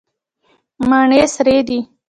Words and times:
مڼې 0.89 1.21
سرې 1.33 1.59
دي. 1.67 1.77